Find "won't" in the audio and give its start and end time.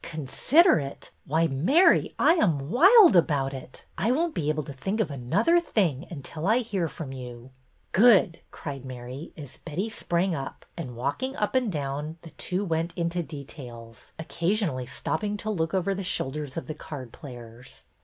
4.11-4.33